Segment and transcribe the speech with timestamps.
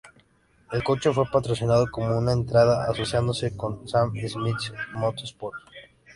[0.71, 5.61] El coche fue patrocinado como una entrada asociándose con Sam Schmidt Motorsports.